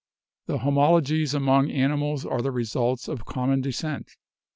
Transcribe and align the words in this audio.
The 0.47 0.57
homologies 0.57 1.35
among 1.35 1.69
animals 1.69 2.25
are 2.25 2.41
the 2.41 2.49
results 2.49 3.07
of 3.07 3.23
common 3.25 3.61
descent. 3.61 4.13